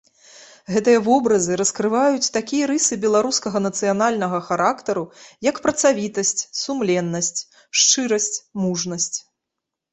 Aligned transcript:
Гэтыя 0.75 0.99
вобразы 1.07 1.57
раскрываюць 1.61 2.31
такія 2.37 2.69
рысы 2.71 2.93
беларускага 3.03 3.57
нацыянальнага 3.67 4.39
характару, 4.49 5.05
як 5.51 5.63
працавітасць, 5.69 6.35
сумленнасць, 6.63 7.33
шчырасць, 7.85 8.35
мужнасць. 8.67 9.15